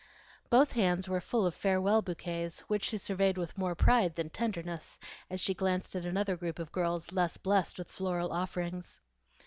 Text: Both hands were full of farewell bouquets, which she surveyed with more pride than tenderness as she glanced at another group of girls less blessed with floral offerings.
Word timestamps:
Both 0.49 0.71
hands 0.71 1.07
were 1.07 1.21
full 1.21 1.45
of 1.45 1.53
farewell 1.53 2.01
bouquets, 2.01 2.61
which 2.61 2.85
she 2.85 2.97
surveyed 2.97 3.37
with 3.37 3.55
more 3.55 3.75
pride 3.75 4.15
than 4.15 4.31
tenderness 4.31 4.97
as 5.29 5.39
she 5.39 5.53
glanced 5.53 5.95
at 5.95 6.05
another 6.05 6.35
group 6.35 6.57
of 6.57 6.71
girls 6.71 7.11
less 7.11 7.37
blessed 7.37 7.77
with 7.77 7.91
floral 7.91 8.31
offerings. 8.33 8.99